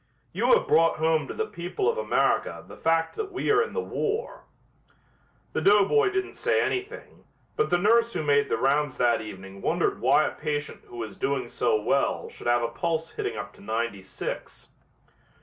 You 0.33 0.51
have 0.55 0.67
brought 0.67 0.97
home 0.97 1.27
to 1.27 1.33
the 1.35 1.45
people 1.45 1.87
of 1.87 1.99
America 1.99 2.65
the 2.67 2.75
fact 2.75 3.15
that 3.17 3.31
we 3.31 3.51
are 3.51 3.61
in 3.61 3.73
the 3.73 3.81
war." 3.83 4.45
The 5.53 5.61
doughboy 5.61 6.09
didn't 6.09 6.33
say 6.33 6.59
anything, 6.59 7.25
but 7.55 7.69
the 7.69 7.77
nurse 7.77 8.13
who 8.13 8.23
made 8.23 8.49
the 8.49 8.57
rounds 8.57 8.97
that 8.97 9.21
evening 9.21 9.61
wondered 9.61 10.01
why 10.01 10.25
a 10.25 10.31
patient 10.31 10.85
who 10.87 10.97
was 10.97 11.17
doing 11.17 11.47
so 11.47 11.79
well 11.79 12.31
should 12.31 12.47
have 12.47 12.63
a 12.63 12.67
pulse 12.69 13.11
hitting 13.11 13.37
up 13.37 13.53
to 13.53 13.61
ninety 13.61 14.01
six. 14.01 14.69